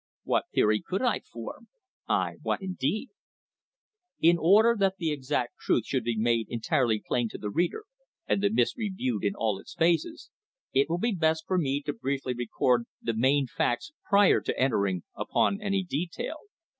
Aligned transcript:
What 0.23 0.45
theory 0.51 0.81
could 0.83 1.03
I 1.03 1.19
form? 1.19 1.67
Aye, 2.09 2.37
what 2.41 2.59
indeed? 2.63 3.11
In 4.19 4.35
order 4.39 4.75
that 4.79 4.97
the 4.97 5.11
exact 5.11 5.59
truth 5.59 5.85
should 5.85 6.03
be 6.05 6.17
made 6.17 6.47
entirely 6.49 7.03
plain 7.05 7.29
to 7.29 7.37
the 7.37 7.51
reader 7.51 7.83
and 8.25 8.41
the 8.41 8.49
mystery 8.49 8.89
viewed 8.89 9.23
in 9.23 9.35
all 9.35 9.59
its 9.59 9.75
phases, 9.75 10.31
it 10.73 10.89
will 10.89 10.97
be 10.97 11.11
best 11.13 11.45
for 11.45 11.59
me 11.59 11.83
to 11.83 11.93
briefly 11.93 12.33
record 12.33 12.85
the 12.99 13.13
main 13.13 13.45
facts 13.45 13.91
prior 14.09 14.41
to 14.41 14.59
entering 14.59 15.03
upon 15.13 15.61
any 15.61 15.83
detail. 15.83 16.37